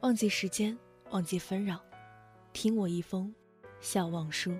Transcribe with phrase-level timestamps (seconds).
[0.00, 0.78] 忘记时间，
[1.10, 1.80] 忘记纷扰，
[2.52, 3.34] 听我一封
[3.80, 4.54] 笑忘书。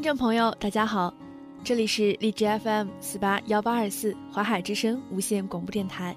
[0.00, 1.12] 听众朋友，大家好，
[1.62, 6.16] 这里是荔枝 FM 四八幺八二四华海之声无线广播电台，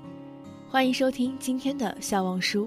[0.70, 2.66] 欢迎收听今天的笑忘书。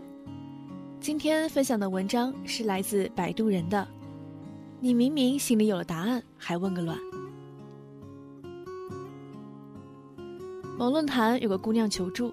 [1.00, 3.88] 今天分享的文章是来自摆渡人的，
[4.78, 6.98] 你明明心里有了答案，还问个卵。
[10.76, 12.30] 某论坛有个姑娘求助，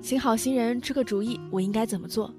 [0.00, 2.32] 请好心人出个主意，我应该怎么做？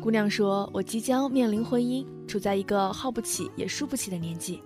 [0.00, 4.62] 姑娘说：“我即将面临婚姻，处在一个耗不起也输不起的年纪。”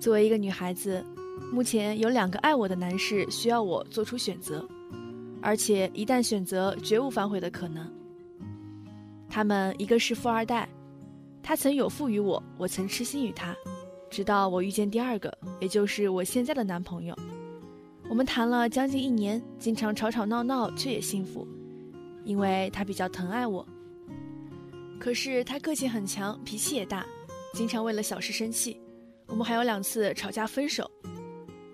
[0.00, 1.04] 作为一个女孩子，
[1.52, 4.66] 目前有两个爱我的男士需要我做出选择，
[5.42, 7.90] 而且一旦选择，绝无反悔的可能。
[9.28, 10.68] 他们一个是富二代，
[11.42, 13.54] 他曾有负于我，我曾痴心于他，
[14.08, 17.14] 直到我遇见第二个，也就是我现在的男朋友。
[18.08, 21.46] 我们谈了将近一年，经常吵吵闹闹，却也幸福，
[22.24, 23.66] 因为他比较疼爱我。
[24.98, 27.04] 可是他个性很强，脾气也大，
[27.52, 28.80] 经常为了小事生气。
[29.28, 30.90] 我们还有两次吵架分手，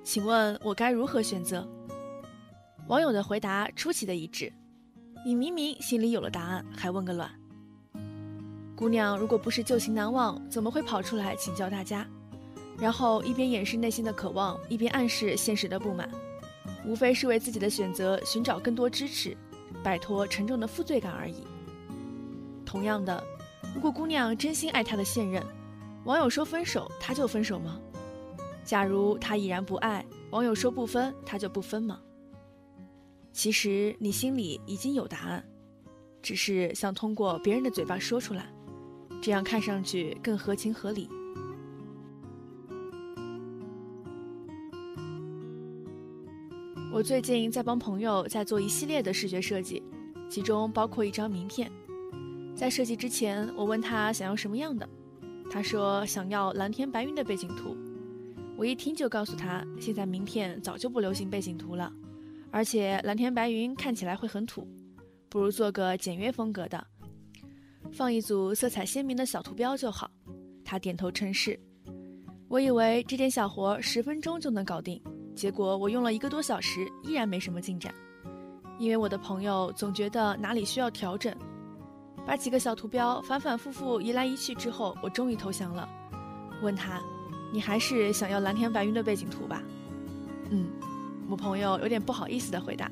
[0.03, 1.67] 请问我该如何选择？
[2.89, 4.53] 网友的回答出奇的一致：
[5.25, 7.31] 你明明心里有了答案，还问个卵？
[8.75, 12.07] 姑娘如果不是旧情难忘，怎么会跑出来请教大家？
[12.77, 16.11] 然后一边掩饰内心的渴望，一边暗示现实的不满，
[16.85, 19.35] 无非是为自己的选择寻找更多支持，
[19.83, 21.45] 摆脱沉重的负罪感而已。
[22.67, 23.23] 同样的，
[23.73, 25.41] 如果姑娘真心爱她的现任，
[26.05, 27.81] 网友说分手，他就分手吗？
[28.63, 31.99] 假如他已然不爱，网友说不分，他就不分吗？
[33.33, 35.43] 其实你心里已经有答案，
[36.23, 38.53] 只是想通过别人的嘴巴说出来，
[39.23, 41.09] 这样看上去更合情合理。
[46.93, 49.83] 我最近在帮朋友在做一系列的视觉设计，
[50.29, 51.73] 其中包括一张名片。
[52.55, 54.89] 在设计之前，我问他想要什么样的。
[55.51, 57.77] 他说想要蓝天白云的背景图，
[58.57, 61.93] 我一听就告诉他，现在名片早就不流行背景图了，
[62.51, 64.67] 而且蓝天白云看起来会很土，
[65.29, 66.85] 不如做个简约风格的，
[67.93, 70.11] 放一组色彩鲜明的小图标就好。
[70.65, 71.59] 他点头称是。
[72.49, 75.03] 我以为这点小活十分钟就能搞定，
[75.35, 77.93] 结果我用了一个多小时，依然没什么进展，
[78.79, 81.35] 因为我的朋友总觉得哪里需要调整。
[82.27, 85.89] 把几个小图标反反复复移来移去之后，我终于投降了。
[86.63, 87.01] 问他
[87.53, 89.63] ：“你还是想要蓝天白云的背景图吧？”
[90.51, 90.67] 嗯，
[91.29, 92.91] 我朋友有点不好意思的回答：“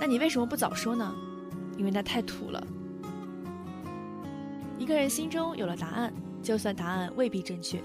[0.00, 1.14] 那你为什么不早说呢？
[1.76, 2.66] 因为那太土了。”
[4.78, 6.12] 一个人心中有了答案，
[6.42, 7.82] 就算答案未必正确，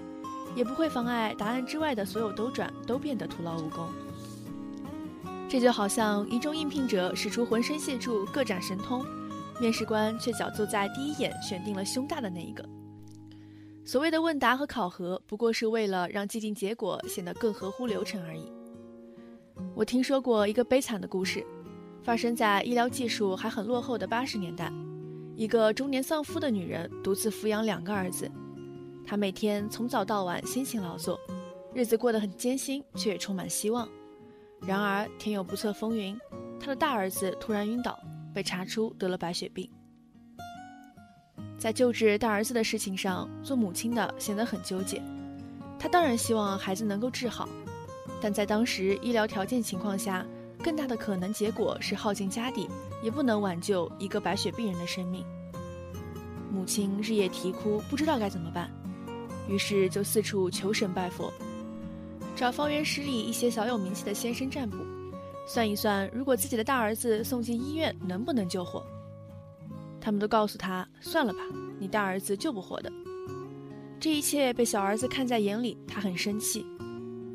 [0.55, 3.87] 也不会妨碍答案之外的所有兜转都变得徒劳无功。
[5.47, 9.05] 这就好像一众应聘者使出浑身解数，各展神通。
[9.59, 12.63] 面试官却脚坐在第一眼选定了胸大的那一个。
[13.85, 18.51] 所谓的问答和考核，不过是为了让既定结果显得更合乎流程而已。
[19.75, 21.43] 我听说过一个悲惨的故事，
[22.03, 24.71] 发生在医疗技术还很落后的八十年代。
[25.35, 28.29] 一个中年丧夫的女人独自抚养两个儿子，
[29.05, 31.19] 她每天从早到晚辛勤劳作，
[31.73, 33.89] 日子过得很艰辛，却也充满希望。
[34.61, 36.17] 然而天有不测风云，
[36.59, 37.97] 她的大儿子突然晕倒。
[38.39, 39.69] 被查出得了白血病，
[41.57, 45.01] 在救治大儿子的事情上，做母亲的显得很纠结。
[45.77, 47.49] 她当然希望孩子能够治好，
[48.21, 50.25] 但在当时医疗条件情况下，
[50.63, 52.65] 更大的可能结果是耗尽家底
[53.03, 55.25] 也不能挽救一个白血病人的生命。
[56.49, 58.71] 母亲日夜啼哭，不知道该怎么办，
[59.49, 61.29] 于是就四处求神拜佛，
[62.37, 64.77] 找方圆十里一些小有名气的先生占卜。
[65.51, 68.85] 算一算，如果自己的大儿子送进医院，能不能救活？
[69.99, 71.39] 他们都告诉他：“算了吧，
[71.79, 72.93] 你大儿子救不活的。”
[73.99, 76.63] 这一切被小儿子看在眼里，他很生气，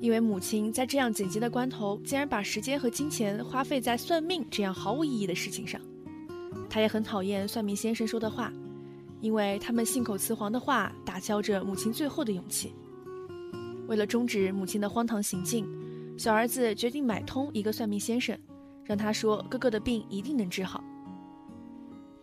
[0.00, 5.80] 因为母亲在这样紧急的关头，竟然把时间和金钱花费在算命这样毫无意义的事情上。
[6.70, 8.52] 他也很讨厌算命先生说的话，
[9.20, 12.72] 因为他们信口雌黄的话打消着母亲最后的勇气。
[13.88, 15.66] 为了终止母亲的荒唐行径，
[16.16, 18.38] 小儿子决定买通一个算命先生，
[18.84, 20.82] 让他说哥哥的病一定能治好。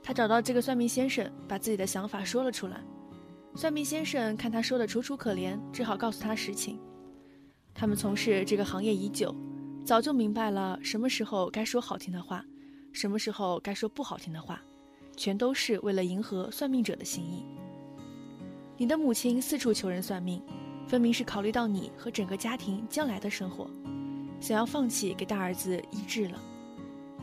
[0.02, 2.82] 他找到这个算命先生，把自己的想法说了出来。
[3.54, 6.80] 算命先生看他说的楚楚可怜，只好告诉他实情。
[7.74, 9.36] 他们从事这个行业已久，
[9.86, 12.46] 早就明白了什么时候该说好听的话，
[12.94, 14.62] 什么时候该说不好听的话，
[15.18, 17.44] 全都是为了迎合算命者的心意。
[18.78, 20.42] 你的母亲四处求人算命，
[20.92, 23.66] 分明是考虑到你和整个家庭将来的生活，
[24.42, 26.38] 想要放弃给大儿子医治了。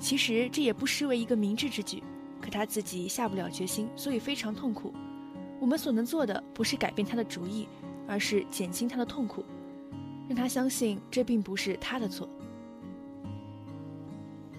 [0.00, 2.02] 其实这也不失为一个明智之举，
[2.40, 4.94] 可他自己下不了决心，所以非常痛苦。
[5.60, 7.68] 我们所能做的不是改变他的主意，
[8.06, 9.44] 而是减轻他的痛苦，
[10.30, 12.26] 让他相信这并不是他的错。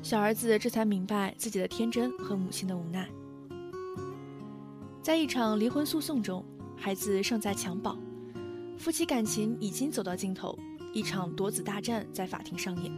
[0.03, 3.09] 小儿子这才明白自己的天真和母亲的无奈。
[5.01, 6.45] 在一场离婚诉讼中，
[6.77, 7.97] 孩子尚在襁褓，
[8.79, 10.57] 夫妻感情已经走到尽头，
[10.93, 12.91] 一场夺子大战在法庭上演。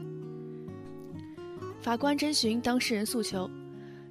[1.81, 3.49] 法官征询当事人诉求，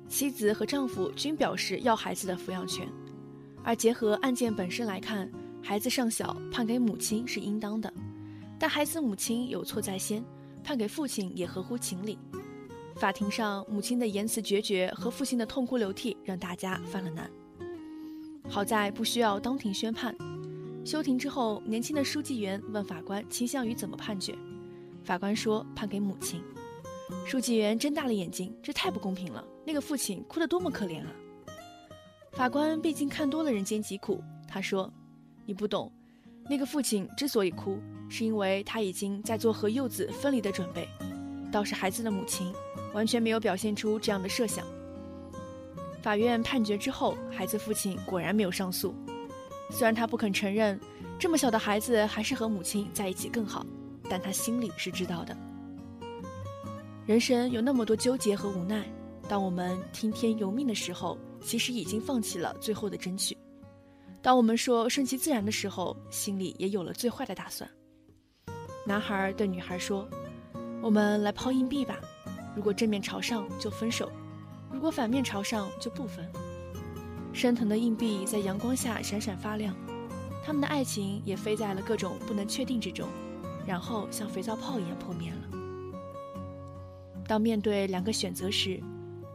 [0.08, 2.88] 妻子和丈夫均表示要孩子的抚养权。
[3.62, 5.30] 而结合案件本身来看，
[5.62, 7.88] 孩子尚小，判给母亲是应当的；
[8.58, 10.24] 但孩子母亲有错在先，
[10.64, 12.18] 判给父亲也合乎情理。
[12.96, 17.30] 法庭上，母亲的言辞决绝和父亲的痛哭流涕，让大家犯了难。
[18.48, 20.12] 好在不需要当庭宣判。
[20.84, 24.34] 休庭之后，年轻的书记员问法官倾向于怎么判决，
[25.04, 26.42] 法官说判给母亲。
[27.26, 29.44] 书记员睁大了眼睛，这太不公平了！
[29.66, 31.12] 那个父亲哭得多么可怜啊！
[32.32, 34.90] 法官毕竟看多了人间疾苦，他说
[35.44, 35.92] ：“你不懂，
[36.48, 37.78] 那个父亲之所以哭，
[38.08, 40.88] 是因为他已经在做和幼子分离的准备。
[41.52, 42.52] 倒是孩子的母亲，
[42.94, 44.64] 完全没有表现出这样的设想。”
[46.00, 48.94] 法院判决之后，孩子父亲果然没有上诉。
[49.70, 50.78] 虽然他不肯承认，
[51.18, 53.64] 这么小的孩子还是和母亲在一起更好，
[54.08, 55.36] 但他心里是知道的。
[57.06, 58.84] 人生有那么多纠结和无奈，
[59.28, 61.18] 当我们听天由命的时候。
[61.42, 63.34] 其实已经放弃了最后的争取。
[64.20, 67.66] 当我们说顺其自然的时候，心里也有了最坏的打算。
[68.86, 70.06] 男孩对女孩说
[70.84, 71.98] ：“我们来抛硬币吧，
[72.54, 74.12] 如果正面朝上就分手，
[74.70, 76.30] 如果反面朝上就不分。”
[77.32, 79.74] 升腾的硬币在阳光下闪闪发亮，
[80.44, 83.08] 他们的爱情也飞在了各种不能确定之中，
[83.66, 85.58] 然后像肥皂泡一样破灭了。
[87.26, 88.80] 当面对两个选择时，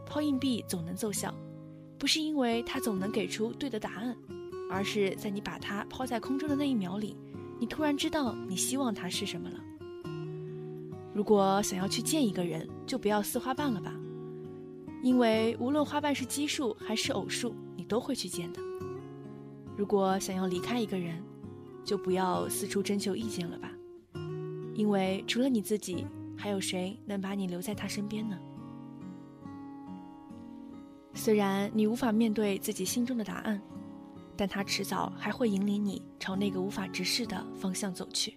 [0.04, 1.34] 抛硬币总能奏效。
[1.98, 4.14] 不是因为它总能给出对的答案，
[4.70, 7.16] 而是在你把它抛在空中的那一秒里，
[7.58, 9.58] 你突然知道你希望它是什么了。
[11.14, 13.94] 如果想要去见一个人，就不要撕花瓣了吧，
[15.02, 17.54] 因为无论花瓣是奇数还是偶数，
[17.88, 18.60] 都会去见的。
[19.76, 21.22] 如果想要离开一个人，
[21.84, 23.70] 就不要四处征求意见了吧，
[24.74, 28.38] 因为除了你自己，还有谁能把你留在他身边呢？
[31.14, 33.60] 虽然你无法面对自己心中的答案，
[34.36, 38.36] 但他迟早还会引领你朝那个无法直视的方向走去。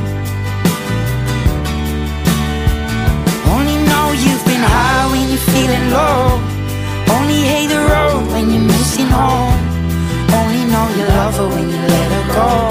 [11.33, 12.70] over when you let her go.